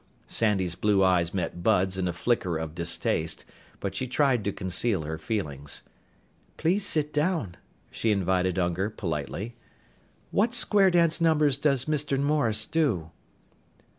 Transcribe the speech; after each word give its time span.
Sandy's 0.25 0.73
blue 0.73 1.03
eyes 1.03 1.31
met 1.31 1.61
Bud's 1.61 1.95
in 1.95 2.07
a 2.07 2.11
flicker 2.11 2.57
of 2.57 2.73
distaste, 2.73 3.45
but 3.79 3.93
she 3.93 4.07
tried 4.07 4.43
to 4.43 4.51
conceal 4.51 5.03
her 5.03 5.19
feelings. 5.19 5.83
"Please 6.57 6.83
sit 6.83 7.13
down," 7.13 7.55
she 7.91 8.09
invited 8.09 8.57
Unger 8.57 8.89
politely. 8.89 9.57
"What 10.31 10.55
square 10.55 10.89
dance 10.89 11.21
numbers 11.21 11.55
does 11.55 11.85
Mr. 11.85 12.17
Morris 12.19 12.65
do?" 12.65 13.11